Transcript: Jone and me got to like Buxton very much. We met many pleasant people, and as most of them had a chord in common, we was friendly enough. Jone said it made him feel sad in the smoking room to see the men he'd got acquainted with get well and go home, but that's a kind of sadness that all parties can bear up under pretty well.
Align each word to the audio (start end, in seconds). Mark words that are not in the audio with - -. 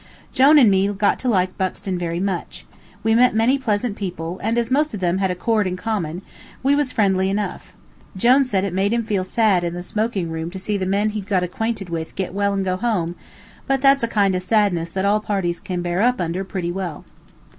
Jone 0.33 0.57
and 0.57 0.71
me 0.71 0.87
got 0.91 1.19
to 1.19 1.29
like 1.29 1.55
Buxton 1.59 1.95
very 1.99 2.19
much. 2.19 2.65
We 3.03 3.13
met 3.13 3.35
many 3.35 3.59
pleasant 3.59 3.95
people, 3.95 4.39
and 4.41 4.57
as 4.57 4.71
most 4.71 4.95
of 4.95 4.99
them 4.99 5.19
had 5.19 5.29
a 5.29 5.35
chord 5.35 5.67
in 5.67 5.75
common, 5.77 6.23
we 6.63 6.75
was 6.75 6.91
friendly 6.91 7.29
enough. 7.29 7.71
Jone 8.17 8.43
said 8.43 8.63
it 8.63 8.73
made 8.73 8.93
him 8.93 9.03
feel 9.03 9.23
sad 9.23 9.63
in 9.63 9.75
the 9.75 9.83
smoking 9.83 10.31
room 10.31 10.49
to 10.49 10.57
see 10.57 10.75
the 10.75 10.87
men 10.87 11.11
he'd 11.11 11.27
got 11.27 11.43
acquainted 11.43 11.89
with 11.89 12.15
get 12.15 12.33
well 12.33 12.51
and 12.51 12.65
go 12.65 12.77
home, 12.77 13.13
but 13.67 13.79
that's 13.83 14.01
a 14.01 14.07
kind 14.07 14.33
of 14.33 14.41
sadness 14.41 14.89
that 14.89 15.05
all 15.05 15.19
parties 15.19 15.59
can 15.59 15.83
bear 15.83 16.01
up 16.01 16.19
under 16.19 16.43
pretty 16.43 16.71
well. 16.71 17.05